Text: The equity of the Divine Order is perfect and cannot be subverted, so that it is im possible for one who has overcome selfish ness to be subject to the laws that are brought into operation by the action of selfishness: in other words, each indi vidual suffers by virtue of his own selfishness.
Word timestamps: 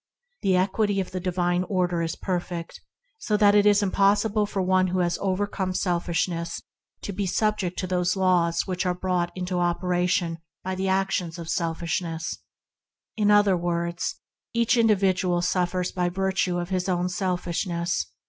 The 0.41 0.57
equity 0.57 0.99
of 0.99 1.11
the 1.11 1.19
Divine 1.19 1.61
Order 1.65 2.01
is 2.01 2.15
perfect 2.15 2.49
and 2.49 2.57
cannot 2.57 2.69
be 2.71 2.73
subverted, 2.73 3.19
so 3.19 3.37
that 3.37 3.53
it 3.53 3.65
is 3.69 3.83
im 3.83 3.91
possible 3.91 4.45
for 4.47 4.59
one 4.63 4.87
who 4.87 4.97
has 4.97 5.19
overcome 5.21 5.75
selfish 5.75 6.27
ness 6.27 6.59
to 7.03 7.13
be 7.13 7.27
subject 7.27 7.77
to 7.77 7.85
the 7.85 7.99
laws 8.15 8.63
that 8.65 8.83
are 8.87 8.95
brought 8.95 9.31
into 9.35 9.59
operation 9.59 10.39
by 10.63 10.73
the 10.73 10.87
action 10.87 11.31
of 11.37 11.47
selfishness: 11.51 12.39
in 13.15 13.29
other 13.29 13.55
words, 13.55 14.15
each 14.55 14.75
indi 14.75 14.95
vidual 14.95 15.43
suffers 15.43 15.91
by 15.91 16.09
virtue 16.09 16.57
of 16.57 16.69
his 16.69 16.89
own 16.89 17.07
selfishness. 17.07 18.07